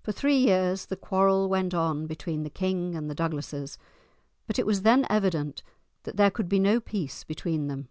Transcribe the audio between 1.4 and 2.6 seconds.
went on between the